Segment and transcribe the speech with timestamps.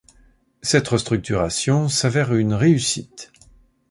[0.63, 3.31] Cette restructuration s'avère une réussite.